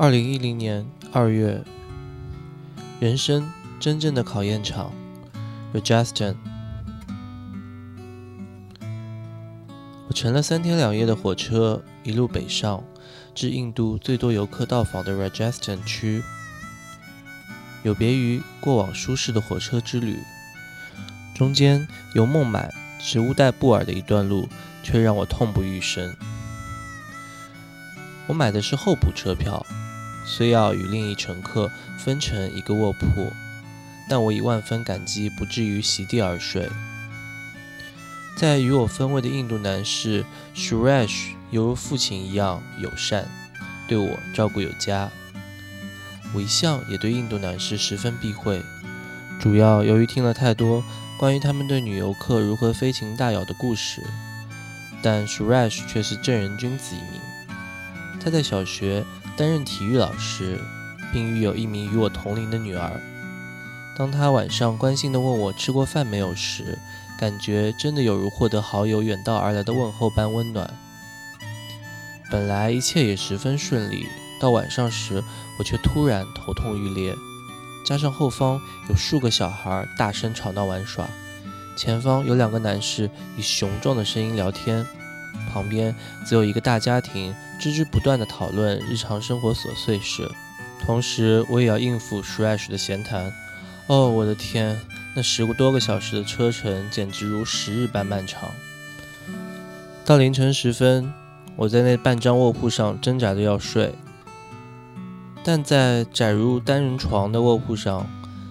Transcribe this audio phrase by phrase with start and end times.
[0.00, 1.60] 二零一零年二月，
[3.00, 3.50] 人生
[3.80, 4.92] 真正的考验场
[5.74, 6.36] ，Rajasthan。
[10.06, 12.84] 我乘了三天两夜的火车，一路北上，
[13.34, 16.22] 至印度最多游客到访的 Rajasthan 区。
[17.82, 20.20] 有别于过往舒适的火车之旅，
[21.34, 24.48] 中间由孟买至乌代布尔的一段路，
[24.84, 26.14] 却让我痛不欲生。
[28.28, 29.64] 我买的是候补车票，
[30.26, 33.32] 虽要与另一乘客分成一个卧铺，
[34.08, 36.68] 但我以万分感激，不至于席地而睡。
[38.36, 43.26] 在与我分位的印度男士 Suresh 犹如父亲一样友善，
[43.88, 45.10] 对我照顾有加。
[46.34, 48.62] 我一向也对印度男士十分避讳，
[49.40, 50.84] 主要由于听了太多
[51.18, 54.02] 关于他们对女游客如何飞禽大咬的故事。
[55.00, 57.37] 但 Suresh 却是正人君子一名。
[58.20, 59.04] 他在小学
[59.36, 60.58] 担任体育老师，
[61.12, 63.00] 并育有一名与我同龄的女儿。
[63.96, 66.78] 当他晚上关心地问我吃过饭没有时，
[67.18, 70.72] 感觉真的有如获得好友远道而来的问候般温暖。
[72.30, 74.06] 本来一切也十分顺利，
[74.40, 75.22] 到晚上时，
[75.58, 77.14] 我却突然头痛欲裂，
[77.84, 81.08] 加上后方有数个小孩大声吵闹玩耍，
[81.76, 84.86] 前方有两个男士以雄壮的声音聊天。
[85.52, 85.94] 旁边
[86.26, 90.30] 则有一个大家庭，吱吱不断地讨论日常生活琐碎事，
[90.84, 93.32] 同时我也要应付 Shresh 的闲谈。
[93.86, 94.78] 哦，我的天，
[95.16, 98.50] 那十多个小时的车程简直如时日般漫长。
[100.04, 101.12] 到凌晨时分，
[101.56, 103.94] 我在那半张卧铺上挣扎着要睡，
[105.42, 108.06] 但在窄如单人床的卧铺上，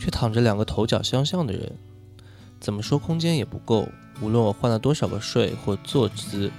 [0.00, 1.72] 却躺着两个头脚相像的人，
[2.58, 3.88] 怎么说空间也不够。
[4.20, 6.50] 无论我换了多少个睡或坐姿。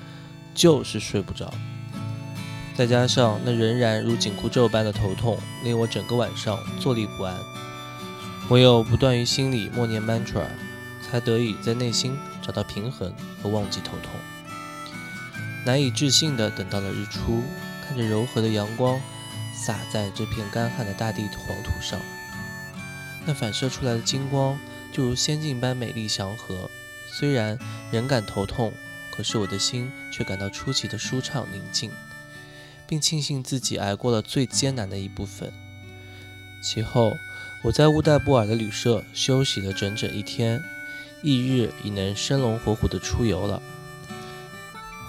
[0.53, 1.49] 就是睡不着，
[2.75, 7.33] 再加上那仍然如紧箍咒般的头痛，令我整个晚上坐立不安。
[8.49, 10.43] 唯有不断于心里默念 mantra，
[11.01, 14.11] 才得以在内心找到平衡和忘记头痛。
[15.65, 17.41] 难以置信地等到了日出，
[17.87, 18.99] 看着柔和的阳光
[19.55, 21.97] 洒在这片干旱的大地黄土上，
[23.25, 24.59] 那反射出来的金光
[24.91, 26.69] 就如仙境般美丽祥和。
[27.11, 27.59] 虽然
[27.91, 28.71] 仍感头痛。
[29.13, 31.91] 可是我的心却感到出奇的舒畅宁静，
[32.87, 35.51] 并庆幸自己挨过了最艰难的一部分。
[36.63, 37.11] 其后，
[37.61, 40.63] 我在乌代布尔的旅社休息了整整一天，
[41.23, 43.61] 翌日已能生龙活虎地出游了。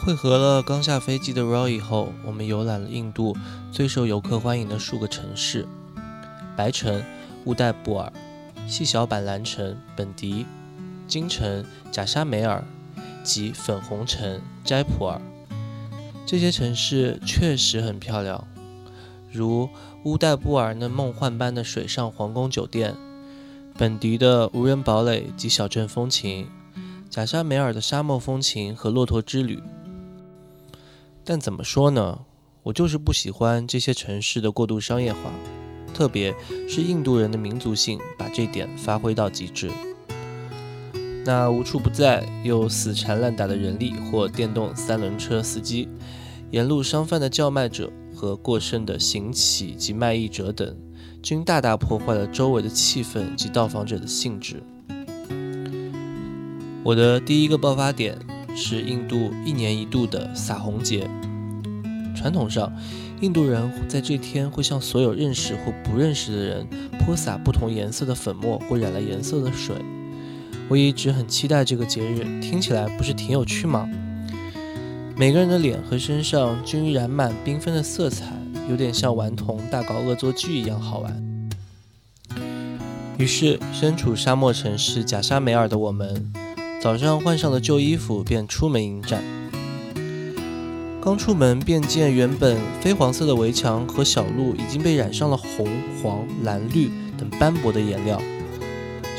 [0.00, 3.36] 汇合了刚下飞机的 Roy 以后，我们游览了印度
[3.70, 5.64] 最受游客欢迎的数个城市：
[6.56, 7.04] 白城、
[7.44, 8.12] 乌代布尔、
[8.66, 10.44] 细小版蓝城、本迪、
[11.12, 12.64] 金城、贾沙梅尔。
[13.22, 15.20] 及粉红城、斋普尔
[16.24, 18.48] 这些城市确实很漂亮，
[19.30, 19.68] 如
[20.04, 22.96] 乌代布尔那梦幻般的水上皇宫酒店，
[23.76, 26.48] 本迪的无人堡垒及小镇风情，
[27.10, 29.62] 贾沙梅尔的沙漠风情和骆驼之旅。
[31.22, 32.20] 但怎么说呢？
[32.62, 35.30] 我就是不喜欢这些城市的过度商业化，
[35.94, 36.34] 特别
[36.68, 39.70] 是印度人的民族性把这点发挥到极致。
[41.24, 45.88] 那无处不在又死缠烂打的人力或电动三轮车司机，
[46.50, 50.76] 沿路商贩的叫卖者和过剩的行乞及卖艺者等，
[51.22, 54.62] 均大大破坏了周围的气氛及到访者的兴致。
[56.82, 58.18] 我的第一个爆发点
[58.56, 61.08] 是印度一年一度的撒红节。
[62.16, 62.72] 传统上，
[63.20, 66.66] 印度人在这天会向所有认识或不认识的人
[66.98, 69.76] 泼洒不同颜色的粉末或染了颜色的水。
[70.68, 73.88] 我一直很期待这个节日，听起来不是挺有趣吗？
[75.16, 78.26] 每个人的脸和身上均染满缤纷的色彩，
[78.70, 81.48] 有点像顽童大搞恶作剧一样好玩。
[83.19, 86.32] 于是，身处沙漠城市贾沙梅尔的我们，
[86.81, 89.22] 早上换上了旧衣服，便出门迎战。
[91.02, 95.69] 刚出门便见原本绯黄色的围墙和小路已经被染上了红、
[96.00, 98.20] 黄、蓝、绿等斑驳的颜料。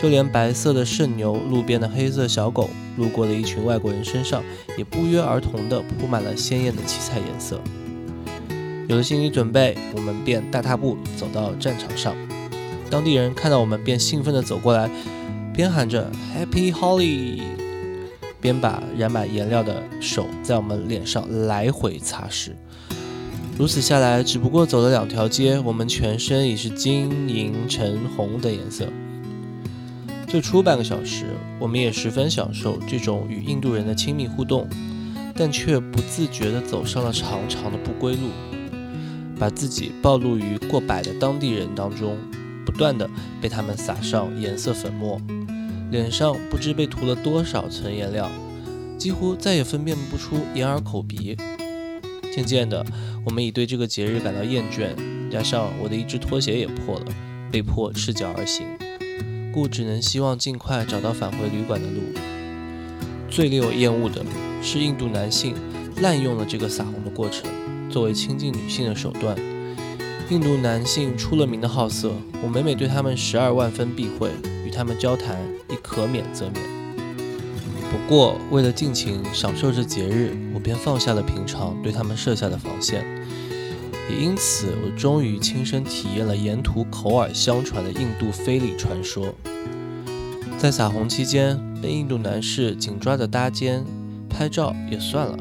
[0.03, 4.43] 就连白色的圣牛、路边的黑色小狗、路过的一群外国人身上，
[4.77, 7.57] 也不约而同地铺满了鲜艳的七彩颜色。
[8.89, 12.13] 有了心理准备，我们便大踏步走到战场上。
[12.89, 14.89] 当地人看到我们，便兴奋地走过来，
[15.53, 17.39] 边喊着 “Happy Holi”，
[18.41, 22.49] 边把染满颜料的手在我们脸上来回擦拭。
[23.57, 28.85] 如此下来，只不过走了两条街，我们全身已是金银橙红的颜色。
[30.33, 31.27] 最初半个小时，
[31.59, 34.67] 我们也十分享受这种与印度人的亲密互动，
[35.35, 38.29] 但却不自觉地走上了长长的不归路。
[39.37, 42.17] 把自己暴露于过百的当地人当中，
[42.65, 43.07] 不断的
[43.39, 45.21] 被他们撒上颜色粉末，
[45.91, 48.27] 脸上不知被涂了多少层颜料，
[48.97, 51.37] 几乎再也分辨不出眼耳口鼻。
[52.33, 52.83] 渐渐的，
[53.23, 54.95] 我们已对这个节日感到厌倦，
[55.29, 57.05] 加上我的一只拖鞋也破了，
[57.51, 58.65] 被迫赤脚而行，
[59.53, 62.01] 故只能希望尽快找到返回旅馆的路。
[63.29, 64.25] 最令我厌恶的
[64.61, 65.55] 是印度男性
[66.01, 67.49] 滥用了这个撒红的过程，
[67.89, 69.37] 作为亲近女性的手段。
[70.29, 72.11] 印度男性出了名的好色，
[72.41, 74.31] 我每每对他们十二万分避讳，
[74.65, 75.37] 与他们交谈
[75.69, 76.63] 亦可免则免。
[77.91, 83.05] 不过，为了尽情享受这节日，我便放下了平常对他们设下的防线。
[84.09, 89.33] 也因此，我终于亲身体验了沿途口耳相传的印度非礼传说。
[90.57, 93.83] 在撒红期间，被印度男士紧抓着搭肩
[94.29, 95.37] 拍照也算了。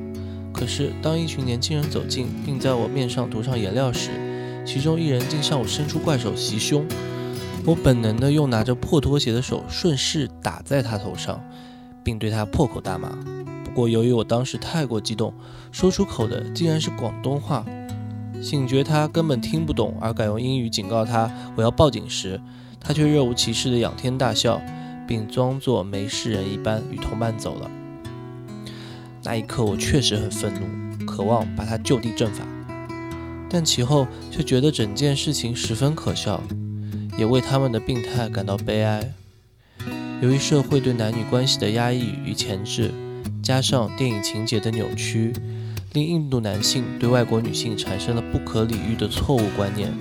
[0.53, 4.11] 可是，当一群年轻人走近，并在我面上涂上颜料时，
[4.67, 6.85] 其中一人竟向我伸出怪手袭胸。
[7.65, 11.41] 我本能的用拿着破拖鞋的手顺势打在他头上。
[12.05, 13.11] 并对他破口大骂。
[13.65, 15.33] 不过，由于我当时太过激动，
[15.71, 17.65] 说出口的竟然是广东话。
[18.43, 22.41] 醒觉他根本听不懂，而改用英语警告他我要报警时，
[22.81, 24.61] 他却若无其事地仰天大笑，
[25.07, 27.71] 并装作没事人一般与同伴走了。
[29.23, 32.45] 那一刻，我确实很愤怒，渴望把他就地正法，
[33.49, 36.43] 但其后却觉得整件事情十分可笑，
[37.17, 39.15] 也为他们的病态感到悲哀。
[40.21, 42.91] 由于社会对男女关系的压抑与钳制，
[43.41, 45.33] 加上电影情节的扭曲，
[45.93, 49.93] 令印度男性对外国女性产生了不可理喻的错误观念，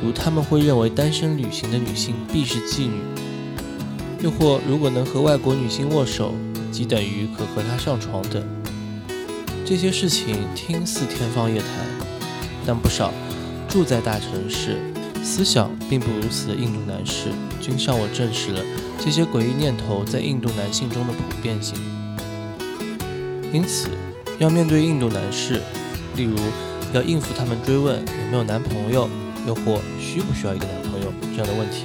[0.00, 3.00] 如他们会认为单身旅行的女性必是妓女，
[4.22, 6.32] 又或如果能和外国女性握手，
[6.70, 8.40] 即等于可和她上床等。
[9.64, 11.68] 这些事情听似天方夜谭，
[12.64, 13.12] 但不少
[13.68, 14.78] 住在大城市。
[15.24, 17.30] 思想并不如此的印度男士，
[17.60, 18.62] 均向我证实了
[19.00, 21.74] 这些诡异念头在印度男性中的普遍性。
[23.52, 23.88] 因此，
[24.38, 25.62] 要面对印度男士，
[26.14, 26.36] 例如
[26.92, 29.08] 要应付他们追问有没有男朋友，
[29.46, 31.84] 又或需不需要一个男朋友这样的问题，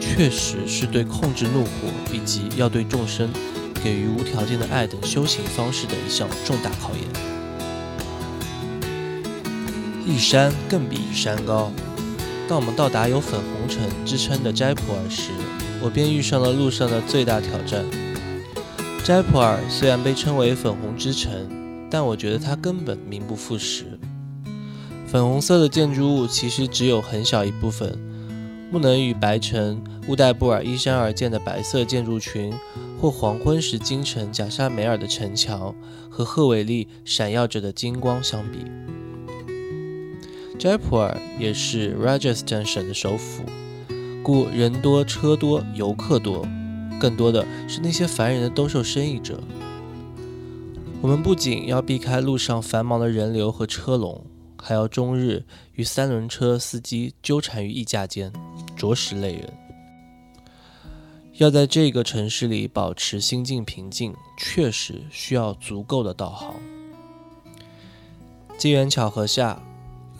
[0.00, 1.70] 确实是对控制怒火
[2.12, 3.30] 以及要对众生
[3.84, 7.04] 给予无条件的爱等修行方式的一项重大考验。
[10.06, 11.70] 一山更比一山高。
[12.48, 15.30] 当我们到达有“粉红城”之称的斋普尔时，
[15.80, 17.84] 我便遇上了路上的最大挑战。
[19.02, 21.32] 斋普尔虽然被称为“粉红之城”，
[21.90, 23.98] 但我觉得它根本名不副实。
[25.06, 27.98] 粉红色的建筑物其实只有很小一部分，
[28.70, 32.52] 不能与白城乌代布尔依山而建的白色建筑群，
[33.00, 35.74] 或黄昏时京城贾沙梅尔的城墙
[36.08, 38.58] 和赫韦利闪耀着的金光相比。
[40.56, 43.42] 斋普尔也是 Rajasthan 省的首府，
[44.22, 46.46] 故人多车多，游客多，
[47.00, 49.40] 更多的是那些烦人的兜售生意者。
[51.00, 54.24] 我们不仅要避开路上繁忙的人流和车龙，
[54.62, 55.42] 还要终日
[55.74, 58.30] 与三轮车司机纠缠于议价间，
[58.76, 59.52] 着实累人。
[61.38, 66.54] 要在这个城市里保持心境平静，确实需要足够的导航。
[68.58, 69.60] 机缘巧合下。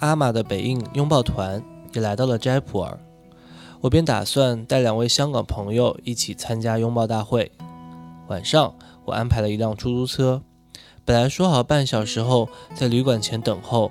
[0.00, 2.98] 阿玛的北印拥抱团也来到了斋普尔，
[3.82, 7.50] 我便打算带两位香港朋友一起参加拥抱大会。
[8.28, 8.74] 晚上，
[9.06, 10.42] 我安排了一辆出租车，
[11.06, 13.90] 本来说好半小时后在旅馆前等候，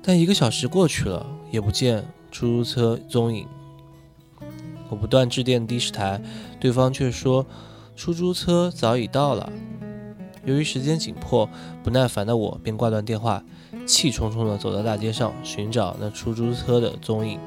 [0.00, 3.48] 但一个小时过去了，也不见出租车踪影。
[4.88, 6.22] 我不断致电的士台，
[6.60, 7.44] 对方却说
[7.96, 9.52] 出租车早已到了。
[10.44, 11.48] 由于时间紧迫，
[11.82, 13.42] 不耐烦的我便挂断电话。
[13.84, 17.40] 气冲冲地走到大街上，寻找那出租车的踪影。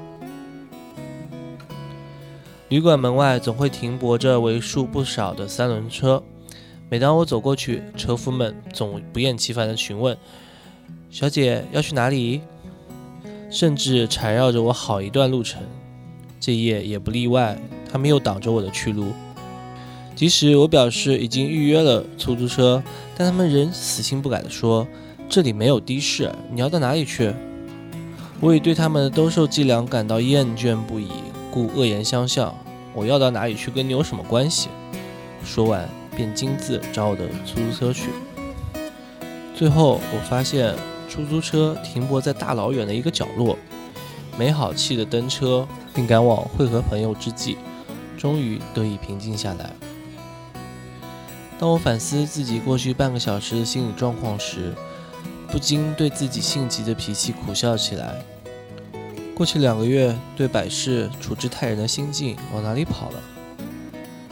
[2.70, 6.22] 旅馆门外总会停泊着为数不少的三轮车，
[6.88, 10.16] 每当我走过去，车夫们总不厌其烦地询问
[11.10, 12.42] ：“小姐要去哪里？”
[13.50, 15.64] 甚至缠绕着我好一段路程。
[16.40, 17.60] 这夜也不例外，
[17.92, 19.08] 他们又挡着我的去路。
[20.16, 22.84] 即使我表示已经预约了出租车，
[23.18, 24.88] 但他们仍死性不改地说。
[25.28, 27.34] 这里没有的士，你要到哪里去？
[28.40, 31.08] 我已对他们的兜售伎俩感到厌倦不已，
[31.52, 32.54] 故恶言相向。
[32.94, 34.70] 我要到哪里去，跟你有什么关系？
[35.46, 38.10] 说完，便径自找我的出租车去。
[39.56, 40.74] 最后，我发现
[41.08, 43.58] 出租车停泊在大老远的一个角落，
[44.38, 47.58] 没好气的登车，并赶往会合朋友之际，
[48.18, 49.72] 终于得以平静下来。
[51.60, 54.74] 当我反思自己过去半个小时的心理状况时，
[55.52, 58.16] 不禁对自己性急的脾气苦笑起来。
[59.40, 63.24] 过去两个月，对百事处置泰然的心境往哪里跑了？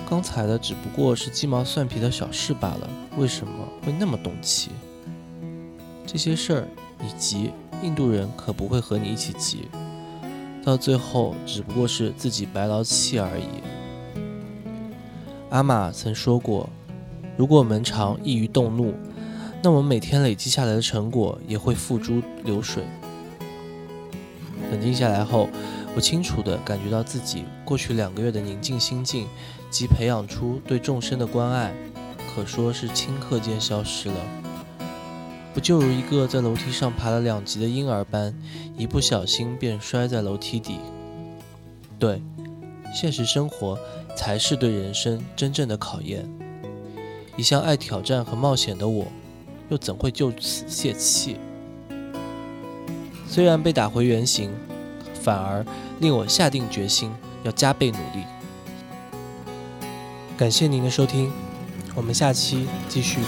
[0.06, 4.70] 刚才的只不过是鸡毛蒜皮的小事罢了，为什么会那么动气？
[6.06, 6.68] 这些事儿
[7.00, 9.70] 你急，印度人可不会和你一起急，
[10.62, 13.64] 到最后只不过是自己白劳气而已。
[15.52, 16.70] 阿玛曾说过，
[17.38, 18.94] 如果我们常易于动怒，
[19.64, 22.84] 那我们每天累积下来的成果也会付诸流水。
[24.72, 25.50] 冷静下来后，
[25.96, 29.28] 我清楚地感觉到自己过去两个月的宁静心境
[29.70, 31.74] 及培养出对众生的关爱，
[32.34, 34.16] 可说是顷刻间消失了。
[35.54, 38.34] 不就如一个在楼梯上爬了两级的婴儿般，
[38.78, 40.80] 一不小心便摔在楼梯底。
[41.98, 42.22] 对，
[42.94, 43.78] 现实生活
[44.16, 46.30] 才是对人生真正的考验。
[47.36, 49.08] 一向爱挑战和冒险的我。
[49.70, 51.36] 又怎会就此泄气？
[53.28, 54.52] 虽然被打回原形，
[55.22, 55.66] 反而
[56.00, 57.12] 令我下定决心
[57.44, 58.24] 要加倍努力。
[60.38, 61.32] 感谢您的收听，
[61.96, 63.20] 我们下期继续。